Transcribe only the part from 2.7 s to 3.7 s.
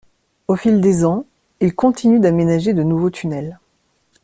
de nouveaux tunnels.